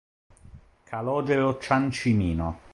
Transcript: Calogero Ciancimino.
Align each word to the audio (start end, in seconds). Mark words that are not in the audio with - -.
Calogero 0.89 1.59
Ciancimino. 1.59 2.57